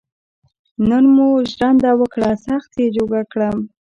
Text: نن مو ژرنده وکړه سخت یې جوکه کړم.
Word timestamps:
نن 0.89 1.03
مو 1.15 1.27
ژرنده 1.51 1.91
وکړه 1.99 2.29
سخت 2.47 2.71
یې 2.79 2.87
جوکه 2.95 3.21
کړم. 3.31 3.57